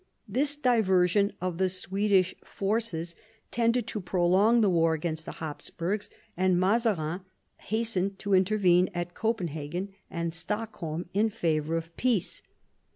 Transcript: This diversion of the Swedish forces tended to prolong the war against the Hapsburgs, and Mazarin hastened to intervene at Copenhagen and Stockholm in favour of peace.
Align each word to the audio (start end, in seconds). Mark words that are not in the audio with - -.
This 0.27 0.55
diversion 0.55 1.31
of 1.39 1.59
the 1.59 1.69
Swedish 1.69 2.33
forces 2.43 3.15
tended 3.51 3.85
to 3.85 4.01
prolong 4.01 4.61
the 4.61 4.67
war 4.71 4.95
against 4.95 5.25
the 5.27 5.33
Hapsburgs, 5.33 6.09
and 6.35 6.59
Mazarin 6.59 7.21
hastened 7.57 8.17
to 8.17 8.33
intervene 8.33 8.89
at 8.95 9.13
Copenhagen 9.13 9.93
and 10.09 10.33
Stockholm 10.33 11.05
in 11.13 11.29
favour 11.29 11.77
of 11.77 11.95
peace. 11.97 12.41